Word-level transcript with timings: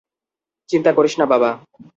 চিন্তা 0.69 0.91
করিস 0.97 1.13
না 1.19 1.25
বাবা। 1.25 1.49